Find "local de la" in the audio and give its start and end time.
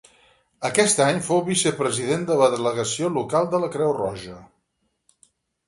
3.21-3.71